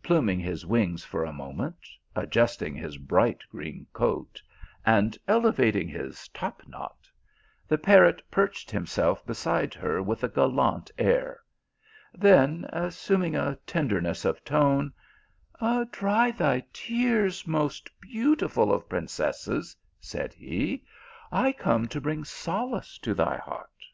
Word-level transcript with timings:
Pluming 0.00 0.38
his 0.38 0.64
wings 0.64 1.02
for 1.04 1.24
a 1.24 1.32
moment, 1.32 1.88
adjusting 2.14 2.76
his 2.76 2.98
bright 2.98 3.40
green 3.50 3.84
coat, 3.92 4.40
and 4.84 5.18
elevating 5.26 5.88
his 5.88 6.28
topknot, 6.28 7.10
the 7.66 7.76
parrot 7.76 8.22
perched 8.30 8.70
himself 8.70 9.26
beside 9.26 9.74
her 9.74 10.00
with 10.00 10.22
a 10.22 10.28
gallant 10.28 10.92
air; 10.98 11.40
then 12.14 12.64
assuming 12.72 13.34
a 13.34 13.58
tenderness 13.66 14.24
of 14.24 14.44
tone," 14.44 14.92
Dry 15.90 16.30
thy 16.30 16.64
tears, 16.72 17.44
most 17.44 17.90
beautiful 18.00 18.72
of 18.72 18.88
princesses," 18.88 19.74
said 20.00 20.32
he," 20.32 20.84
I 21.44 21.50
come 21.50 21.88
to 21.88 22.00
bring 22.00 22.22
solace 22.22 22.98
to 22.98 23.14
thy 23.14 23.36
heart." 23.38 23.84